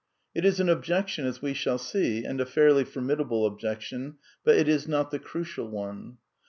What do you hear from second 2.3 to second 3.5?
a fairly formidable